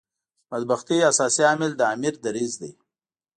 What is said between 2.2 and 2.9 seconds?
دریځ دی.